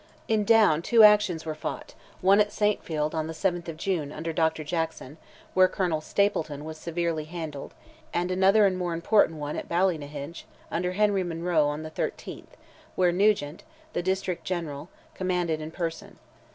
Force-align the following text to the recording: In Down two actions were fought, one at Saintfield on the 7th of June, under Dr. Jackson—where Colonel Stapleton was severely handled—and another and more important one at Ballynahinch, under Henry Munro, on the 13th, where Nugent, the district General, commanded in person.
In 0.27 0.45
Down 0.45 0.81
two 0.81 1.03
actions 1.03 1.45
were 1.45 1.53
fought, 1.53 1.93
one 2.21 2.39
at 2.39 2.49
Saintfield 2.51 3.13
on 3.13 3.27
the 3.27 3.33
7th 3.35 3.67
of 3.67 3.77
June, 3.77 4.11
under 4.11 4.33
Dr. 4.33 4.63
Jackson—where 4.63 5.67
Colonel 5.67 6.01
Stapleton 6.01 6.65
was 6.65 6.79
severely 6.79 7.25
handled—and 7.25 8.31
another 8.31 8.65
and 8.65 8.79
more 8.79 8.95
important 8.95 9.37
one 9.37 9.55
at 9.55 9.69
Ballynahinch, 9.69 10.45
under 10.71 10.93
Henry 10.93 11.23
Munro, 11.23 11.67
on 11.67 11.83
the 11.83 11.91
13th, 11.91 12.57
where 12.95 13.11
Nugent, 13.11 13.61
the 13.93 14.01
district 14.01 14.43
General, 14.43 14.89
commanded 15.13 15.61
in 15.61 15.69
person. 15.69 16.17